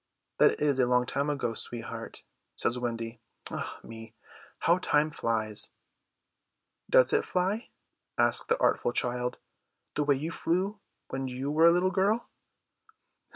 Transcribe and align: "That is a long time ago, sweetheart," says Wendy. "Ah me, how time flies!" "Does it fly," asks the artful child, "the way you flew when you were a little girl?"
"That 0.39 0.59
is 0.59 0.79
a 0.79 0.87
long 0.87 1.05
time 1.05 1.29
ago, 1.29 1.53
sweetheart," 1.53 2.23
says 2.55 2.79
Wendy. 2.79 3.19
"Ah 3.51 3.79
me, 3.83 4.15
how 4.57 4.79
time 4.79 5.11
flies!" 5.11 5.73
"Does 6.89 7.13
it 7.13 7.23
fly," 7.23 7.69
asks 8.17 8.47
the 8.47 8.59
artful 8.59 8.93
child, 8.93 9.37
"the 9.95 10.03
way 10.03 10.15
you 10.15 10.31
flew 10.31 10.79
when 11.09 11.27
you 11.27 11.51
were 11.51 11.67
a 11.67 11.71
little 11.71 11.91
girl?" 11.91 12.27